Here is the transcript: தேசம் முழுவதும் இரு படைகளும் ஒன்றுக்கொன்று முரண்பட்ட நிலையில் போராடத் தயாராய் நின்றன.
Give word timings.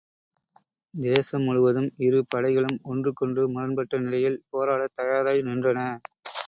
தேசம் 0.93 1.43
முழுவதும் 1.43 1.89
இரு 1.99 2.21
படைகளும் 2.27 2.79
ஒன்றுக்கொன்று 2.83 3.45
முரண்பட்ட 3.47 3.99
நிலையில் 3.99 4.41
போராடத் 4.49 4.97
தயாராய் 4.99 5.47
நின்றன. 5.49 5.79